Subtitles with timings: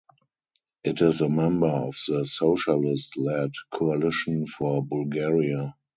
[0.83, 5.75] It is a member of the Socialist-led Coalition for Bulgaria.